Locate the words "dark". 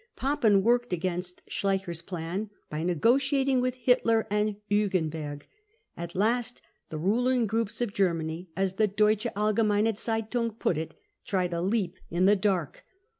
12.35-12.83